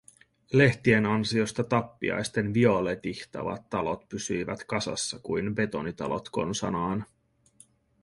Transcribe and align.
Lehtien 0.53 1.05
ansiosta 1.05 1.63
tappiaisten 1.63 2.53
violetihtavat 2.53 3.69
talot 3.69 4.09
pysyivät 4.09 4.63
kasassa 4.63 5.19
kuin 5.23 5.55
betonitalot 5.55 6.29
konsanaan. 6.29 7.05